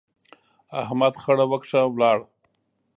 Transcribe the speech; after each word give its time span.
احمد 0.81 1.13
خړه 1.21 1.45
وکښه، 1.51 1.81
ولاړ. 1.89 2.19